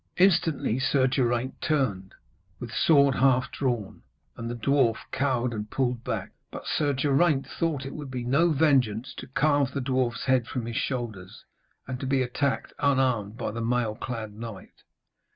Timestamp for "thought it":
7.45-7.93